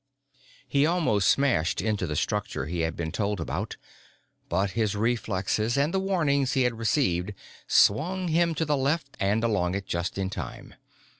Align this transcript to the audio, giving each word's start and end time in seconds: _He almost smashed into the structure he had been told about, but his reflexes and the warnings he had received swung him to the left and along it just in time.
_He 0.67 0.83
almost 0.87 1.29
smashed 1.29 1.79
into 1.79 2.07
the 2.07 2.15
structure 2.15 2.65
he 2.65 2.79
had 2.79 2.95
been 2.95 3.11
told 3.11 3.39
about, 3.39 3.77
but 4.49 4.71
his 4.71 4.95
reflexes 4.95 5.77
and 5.77 5.93
the 5.93 5.99
warnings 5.99 6.53
he 6.53 6.63
had 6.63 6.79
received 6.79 7.33
swung 7.67 8.27
him 8.29 8.55
to 8.55 8.65
the 8.65 8.77
left 8.77 9.15
and 9.19 9.43
along 9.43 9.75
it 9.75 9.85
just 9.85 10.17
in 10.17 10.31
time. 10.31 10.73